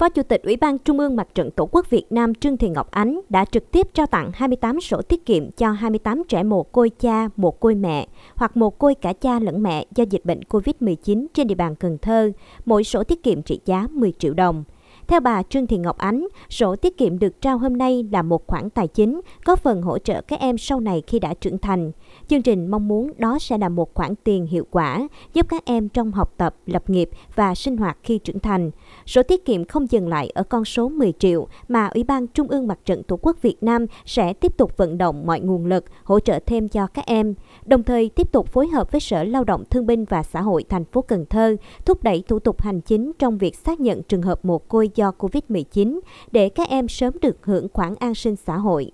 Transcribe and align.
Phó 0.00 0.08
Chủ 0.08 0.22
tịch 0.22 0.42
Ủy 0.42 0.56
ban 0.56 0.78
Trung 0.78 0.98
ương 0.98 1.16
Mặt 1.16 1.28
trận 1.34 1.50
Tổ 1.50 1.68
quốc 1.72 1.90
Việt 1.90 2.04
Nam 2.10 2.34
Trương 2.34 2.56
Thị 2.56 2.68
Ngọc 2.68 2.90
Ánh 2.90 3.20
đã 3.28 3.44
trực 3.44 3.70
tiếp 3.70 3.88
trao 3.94 4.06
tặng 4.06 4.30
28 4.34 4.80
sổ 4.80 5.02
tiết 5.02 5.26
kiệm 5.26 5.50
cho 5.50 5.70
28 5.70 6.22
trẻ 6.28 6.42
mồ 6.42 6.62
côi 6.62 6.90
cha, 6.90 7.28
mồ 7.36 7.50
côi 7.50 7.74
mẹ 7.74 8.08
hoặc 8.34 8.56
mồ 8.56 8.70
côi 8.70 8.94
cả 8.94 9.12
cha 9.12 9.38
lẫn 9.38 9.62
mẹ 9.62 9.86
do 9.94 10.04
dịch 10.10 10.24
bệnh 10.24 10.40
COVID-19 10.40 11.26
trên 11.34 11.46
địa 11.46 11.54
bàn 11.54 11.74
Cần 11.74 11.98
Thơ, 12.02 12.32
mỗi 12.64 12.84
sổ 12.84 13.04
tiết 13.04 13.22
kiệm 13.22 13.42
trị 13.42 13.60
giá 13.64 13.86
10 13.90 14.12
triệu 14.18 14.34
đồng. 14.34 14.64
Theo 15.10 15.20
bà 15.20 15.42
Trương 15.42 15.66
Thị 15.66 15.78
Ngọc 15.78 15.98
Ánh, 15.98 16.26
sổ 16.50 16.76
tiết 16.76 16.98
kiệm 16.98 17.18
được 17.18 17.40
trao 17.40 17.58
hôm 17.58 17.76
nay 17.76 18.04
là 18.12 18.22
một 18.22 18.46
khoản 18.46 18.70
tài 18.70 18.88
chính 18.88 19.20
có 19.44 19.56
phần 19.56 19.82
hỗ 19.82 19.98
trợ 19.98 20.20
các 20.20 20.40
em 20.40 20.58
sau 20.58 20.80
này 20.80 21.02
khi 21.06 21.18
đã 21.18 21.34
trưởng 21.34 21.58
thành. 21.58 21.92
Chương 22.28 22.42
trình 22.42 22.70
mong 22.70 22.88
muốn 22.88 23.12
đó 23.18 23.38
sẽ 23.40 23.58
là 23.58 23.68
một 23.68 23.94
khoản 23.94 24.14
tiền 24.24 24.46
hiệu 24.46 24.66
quả 24.70 25.08
giúp 25.34 25.46
các 25.48 25.64
em 25.64 25.88
trong 25.88 26.12
học 26.12 26.34
tập, 26.36 26.56
lập 26.66 26.90
nghiệp 26.90 27.10
và 27.34 27.54
sinh 27.54 27.76
hoạt 27.76 27.98
khi 28.02 28.18
trưởng 28.18 28.38
thành. 28.38 28.70
Sổ 29.06 29.22
tiết 29.22 29.44
kiệm 29.44 29.64
không 29.64 29.90
dừng 29.90 30.08
lại 30.08 30.30
ở 30.34 30.42
con 30.42 30.64
số 30.64 30.88
10 30.88 31.12
triệu 31.18 31.48
mà 31.68 31.86
Ủy 31.86 32.04
ban 32.04 32.26
Trung 32.26 32.48
ương 32.48 32.66
Mặt 32.66 32.78
trận 32.84 33.02
Tổ 33.02 33.18
quốc 33.22 33.42
Việt 33.42 33.62
Nam 33.62 33.86
sẽ 34.04 34.32
tiếp 34.32 34.56
tục 34.56 34.76
vận 34.76 34.98
động 34.98 35.26
mọi 35.26 35.40
nguồn 35.40 35.66
lực 35.66 35.84
hỗ 36.04 36.20
trợ 36.20 36.38
thêm 36.46 36.68
cho 36.68 36.86
các 36.86 37.06
em, 37.06 37.34
đồng 37.64 37.82
thời 37.82 38.08
tiếp 38.08 38.32
tục 38.32 38.52
phối 38.52 38.68
hợp 38.68 38.92
với 38.92 39.00
Sở 39.00 39.24
Lao 39.24 39.44
động 39.44 39.64
Thương 39.70 39.86
binh 39.86 40.04
và 40.04 40.22
Xã 40.22 40.40
hội 40.42 40.64
thành 40.68 40.84
phố 40.84 41.02
Cần 41.02 41.26
Thơ 41.30 41.56
thúc 41.84 42.02
đẩy 42.02 42.22
thủ 42.28 42.38
tục 42.38 42.62
hành 42.62 42.80
chính 42.80 43.12
trong 43.18 43.38
việc 43.38 43.56
xác 43.56 43.80
nhận 43.80 44.02
trường 44.02 44.22
hợp 44.22 44.44
mồ 44.44 44.58
côi 44.58 44.90
do 45.00 45.12
COVID-19 45.18 46.00
để 46.32 46.48
các 46.48 46.68
em 46.68 46.88
sớm 46.88 47.12
được 47.22 47.36
hưởng 47.42 47.68
khoản 47.72 47.94
an 48.00 48.14
sinh 48.14 48.36
xã 48.46 48.56
hội. 48.56 48.90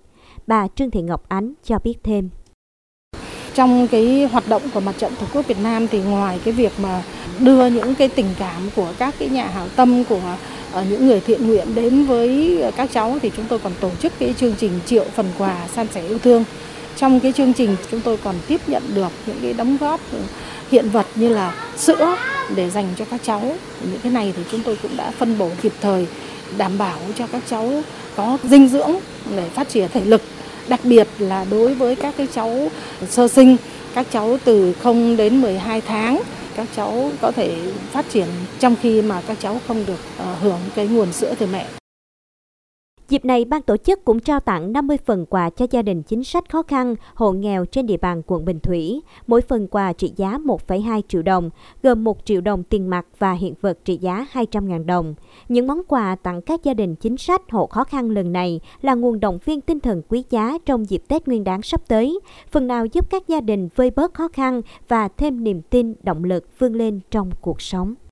Bà 0.47 0.66
Trương 0.74 0.91
Thị 0.91 1.02
Ngọc 1.02 1.23
Ánh 1.28 1.52
cho 1.64 1.78
biết 1.84 1.95
thêm. 2.02 2.28
Trong 3.55 3.88
cái 3.91 4.28
hoạt 4.33 4.48
động 4.48 4.62
của 4.74 4.80
Mặt 4.80 4.95
trận 4.98 5.12
Tổ 5.20 5.27
quốc 5.34 5.47
Việt 5.47 5.59
Nam 5.62 5.87
thì 5.88 6.02
ngoài 6.02 6.41
cái 6.45 6.55
việc 6.55 6.73
mà 6.83 7.02
đưa 7.41 7.66
những 7.66 7.95
cái 7.95 8.09
tình 8.09 8.27
cảm 8.38 8.70
của 8.77 8.92
các 8.98 9.14
cái 9.19 9.28
nhà 9.28 9.47
hảo 9.47 9.66
tâm 9.77 10.05
của 10.05 10.37
ở 10.73 10.84
những 10.91 11.06
người 11.06 11.20
thiện 11.20 11.47
nguyện 11.47 11.74
đến 11.74 12.06
với 12.06 12.62
các 12.77 12.91
cháu 12.92 13.19
thì 13.23 13.30
chúng 13.36 13.47
tôi 13.48 13.59
còn 13.59 13.73
tổ 13.80 13.91
chức 14.00 14.12
cái 14.19 14.34
chương 14.38 14.55
trình 14.59 14.80
triệu 14.86 15.05
phần 15.05 15.27
quà 15.39 15.69
san 15.69 15.86
sẻ 15.86 16.08
yêu 16.08 16.19
thương. 16.19 16.45
Trong 16.97 17.20
cái 17.20 17.33
chương 17.33 17.52
trình 17.52 17.77
chúng 17.91 18.00
tôi 18.00 18.17
còn 18.17 18.34
tiếp 18.48 18.61
nhận 18.67 18.83
được 18.95 19.12
những 19.27 19.36
cái 19.42 19.52
đóng 19.52 19.77
góp 19.80 20.00
hiện 20.70 20.89
vật 20.89 21.06
như 21.14 21.28
là 21.28 21.73
sữa 21.77 22.17
để 22.55 22.70
dành 22.70 22.89
cho 22.97 23.05
các 23.05 23.20
cháu. 23.25 23.42
Những 23.91 24.00
cái 24.02 24.12
này 24.12 24.33
thì 24.36 24.42
chúng 24.50 24.62
tôi 24.62 24.78
cũng 24.83 24.97
đã 24.97 25.11
phân 25.11 25.39
bổ 25.39 25.50
kịp 25.62 25.72
thời 25.80 26.06
đảm 26.58 26.78
bảo 26.78 26.98
cho 27.19 27.27
các 27.27 27.42
cháu 27.50 27.83
có 28.16 28.39
dinh 28.44 28.69
dưỡng 28.69 28.92
để 29.36 29.48
phát 29.48 29.69
triển 29.69 29.89
thể 29.92 30.05
lực 30.05 30.22
đặc 30.69 30.80
biệt 30.84 31.08
là 31.19 31.47
đối 31.50 31.74
với 31.74 31.97
các 31.97 32.14
cái 32.17 32.27
cháu 32.34 32.69
sơ 33.08 33.28
sinh, 33.28 33.56
các 33.94 34.06
cháu 34.12 34.39
từ 34.44 34.72
0 34.72 35.17
đến 35.17 35.41
12 35.41 35.80
tháng, 35.80 36.22
các 36.56 36.69
cháu 36.77 37.11
có 37.20 37.33
thể 37.33 37.56
phát 37.92 38.06
triển 38.11 38.27
trong 38.58 38.74
khi 38.83 39.02
mà 39.02 39.22
các 39.27 39.36
cháu 39.41 39.61
không 39.69 39.86
được 39.86 40.00
ờ, 40.19 40.34
hưởng 40.42 40.61
cái 40.74 40.86
nguồn 40.86 41.12
sữa 41.12 41.34
từ 41.39 41.47
mẹ. 41.47 41.67
Dịp 43.08 43.24
này, 43.24 43.44
ban 43.44 43.62
tổ 43.62 43.76
chức 43.76 44.04
cũng 44.04 44.20
trao 44.20 44.40
tặng 44.40 44.72
50 44.72 44.96
phần 45.04 45.26
quà 45.26 45.50
cho 45.50 45.66
gia 45.70 45.82
đình 45.82 46.02
chính 46.02 46.24
sách 46.24 46.50
khó 46.50 46.62
khăn, 46.62 46.94
hộ 47.14 47.32
nghèo 47.32 47.64
trên 47.64 47.86
địa 47.86 47.96
bàn 47.96 48.22
quận 48.26 48.44
Bình 48.44 48.60
Thủy. 48.60 49.00
Mỗi 49.26 49.40
phần 49.40 49.68
quà 49.68 49.92
trị 49.92 50.12
giá 50.16 50.38
1,2 50.44 51.02
triệu 51.08 51.22
đồng, 51.22 51.50
gồm 51.82 52.04
1 52.04 52.24
triệu 52.24 52.40
đồng 52.40 52.62
tiền 52.62 52.90
mặt 52.90 53.06
và 53.18 53.32
hiện 53.32 53.54
vật 53.60 53.78
trị 53.84 53.98
giá 54.00 54.27
200.000 54.32 54.86
đồng. 54.86 55.14
Những 55.48 55.66
món 55.66 55.82
quà 55.88 56.16
tặng 56.16 56.42
các 56.42 56.64
gia 56.64 56.74
đình 56.74 56.94
chính 56.96 57.16
sách 57.16 57.42
hộ 57.50 57.66
khó 57.66 57.84
khăn 57.84 58.10
lần 58.10 58.32
này 58.32 58.60
là 58.82 58.94
nguồn 58.94 59.20
động 59.20 59.38
viên 59.44 59.60
tinh 59.60 59.80
thần 59.80 60.02
quý 60.08 60.24
giá 60.30 60.58
trong 60.66 60.84
dịp 60.90 61.02
Tết 61.08 61.28
Nguyên 61.28 61.44
đán 61.44 61.62
sắp 61.62 61.80
tới, 61.88 62.20
phần 62.50 62.66
nào 62.66 62.86
giúp 62.86 63.10
các 63.10 63.28
gia 63.28 63.40
đình 63.40 63.68
vơi 63.77 63.90
bớt 63.90 64.14
khó 64.14 64.28
khăn 64.28 64.62
và 64.88 65.08
thêm 65.08 65.44
niềm 65.44 65.62
tin, 65.62 65.94
động 66.02 66.24
lực 66.24 66.58
vươn 66.58 66.74
lên 66.74 67.00
trong 67.10 67.30
cuộc 67.40 67.60
sống. 67.60 67.94